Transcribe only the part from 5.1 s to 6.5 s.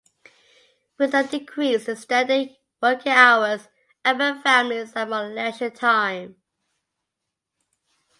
more leisure time.